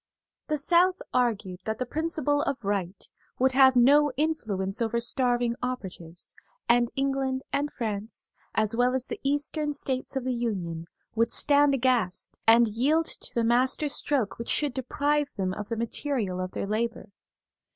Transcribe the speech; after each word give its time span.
The 0.47 0.57
South 0.57 0.99
argued 1.13 1.59
that 1.65 1.77
the 1.77 1.85
principle 1.85 2.41
of 2.41 2.57
right 2.65 3.07
would 3.37 3.51
have 3.51 3.75
no 3.75 4.11
influence 4.17 4.81
over 4.81 4.99
starving 4.99 5.55
operatives; 5.61 6.33
and 6.67 6.89
England 6.95 7.43
and 7.53 7.71
France, 7.71 8.31
as 8.55 8.75
well 8.75 8.95
as 8.95 9.05
the 9.05 9.19
Eastern 9.23 9.73
States 9.73 10.15
of 10.15 10.23
the 10.23 10.33
Union, 10.33 10.87
would 11.13 11.29
stand 11.31 11.75
aghast, 11.75 12.39
and 12.47 12.67
yield 12.67 13.05
to 13.05 13.35
the 13.35 13.43
master 13.43 13.87
stroke 13.87 14.39
which 14.39 14.49
should 14.49 14.73
deprive 14.73 15.35
them 15.37 15.53
of 15.53 15.69
the 15.69 15.77
material 15.77 16.39
of 16.39 16.53
their 16.53 16.65
labor. 16.65 17.11